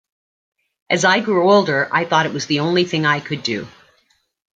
[0.89, 3.67] As I grew older, I thought it was the only thing I could do.